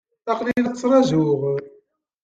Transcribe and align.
Aql-iyi 0.31 0.61
la 0.63 0.69
t-ttṛajuɣ. 0.71 1.39